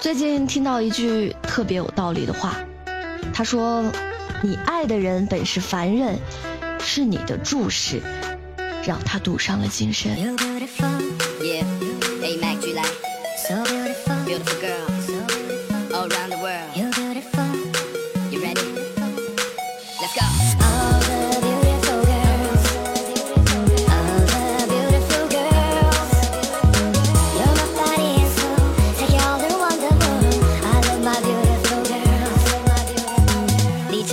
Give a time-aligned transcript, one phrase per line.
[0.00, 2.56] 最近听到一句特别有道理的话，
[3.34, 3.82] 他说
[4.42, 6.18] ：“你爱的人本是凡人，
[6.80, 8.00] 是你的注视
[8.86, 10.86] 让他赌上了今生。” You beautiful,
[11.42, 11.64] Yeah,
[12.22, 12.84] A Mac 巨来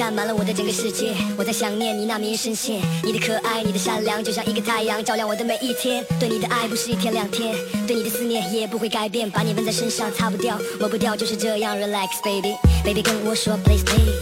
[0.06, 6.06] 占满了我的整个世界，我在想念你那迷人声线，你的可爱，你的善良，就像一个太阳，照亮我的每一天。
[6.20, 7.56] 对你的爱不是一天两天，
[7.88, 11.76] 对你的思念也不会改变，把你纹在身上，擦不掉，抹不掉，就是这样。
[11.76, 14.14] Relax baby，baby 跟我说 please please。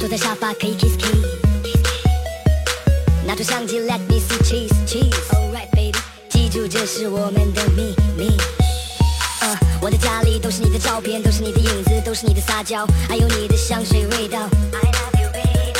[0.00, 1.24] 坐在沙发可以 kiss kiss，
[3.24, 5.14] 拿出相机 let me see cheese cheese。
[5.30, 5.96] Alright baby，
[6.28, 8.63] 记住这是我们的秘密。
[9.80, 14.38] 我的家里都是你的照片，都是你的影子，都是你的撒娇，还有你的香水味道。
[14.72, 15.72] I love you baby。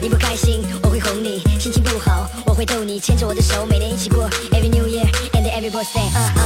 [0.00, 6.39] 你不开心，我会哄你；心情不好，我会逗你，牵着我的手，每年一起过 Every New Year and every birthday。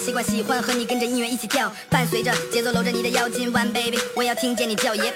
[0.00, 5.12] 习惯喜欢和你跟着音乐一起跳，伴随着节奏搂着你的腰，今晚 baby，我要听见你叫爷。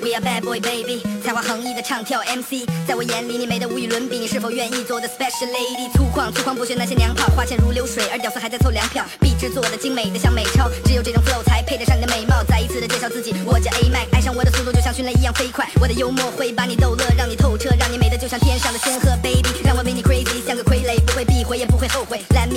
[0.00, 5.90] We are bad boy baby，才华横溢的唱跳 MC，在我眼里你美得无与伦比，你是否愿意做我的 special lady？
[5.92, 12.42] 粗犷粗犷不学那些娘炮，花钱如流水，而屌丝还在凑粮票，壁纸做的精美的像美钞，只有这种 flow 才配得上你的美貌。
[12.44, 18.98] 再一次的介绍自己，我叫 A Mac，爱上我的速度就像迅雷一样飞快，我的幽默会把你逗乐，让你透彻，让你美得就像天上的仙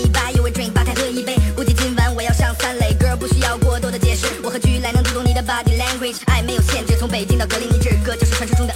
[0.09, 4.28] byeyou 为 drink 吧台喝一杯估计今晚我要上三垒 girl 不需要过多的解释。
[4.44, 8.73] 我和巨来能读懂你的 body language 爱没有限制从北京到格林尼治哥就是传说中的